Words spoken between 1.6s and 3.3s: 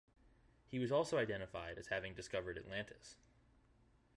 as having discovered Atlantis.